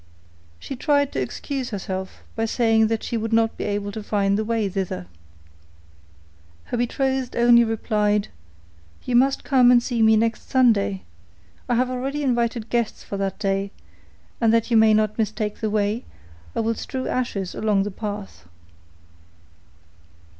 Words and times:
She 0.57 0.75
tried 0.75 1.11
to 1.11 1.21
excuse 1.21 1.69
herself 1.69 2.23
by 2.35 2.45
saying 2.45 2.87
that 2.87 3.03
she 3.03 3.17
would 3.17 3.31
not 3.31 3.55
be 3.55 3.65
able 3.65 3.91
to 3.91 4.01
find 4.01 4.35
the 4.35 4.43
way 4.43 4.67
thither. 4.67 5.05
Her 6.63 6.77
betrothed 6.77 7.35
only 7.35 7.63
replied, 7.63 8.29
'You 9.05 9.15
must 9.15 9.43
come 9.43 9.69
and 9.69 9.83
see 9.83 10.01
me 10.01 10.15
next 10.17 10.49
Sunday; 10.49 11.03
I 11.69 11.75
have 11.75 11.91
already 11.91 12.23
invited 12.23 12.71
guests 12.71 13.03
for 13.03 13.15
that 13.17 13.37
day, 13.37 13.69
and 14.41 14.51
that 14.51 14.71
you 14.71 14.75
may 14.75 14.95
not 14.95 15.19
mistake 15.19 15.59
the 15.59 15.69
way, 15.69 16.03
I 16.55 16.61
will 16.61 16.73
strew 16.73 17.07
ashes 17.07 17.53
along 17.53 17.83
the 17.83 17.91
path. 17.91 18.45